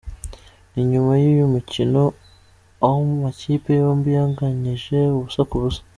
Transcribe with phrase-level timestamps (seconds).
[0.73, 2.01] Ni nyuma y’uyu mukino,
[2.85, 5.81] aho amakipe yombi yanganyije ubusa ku busa.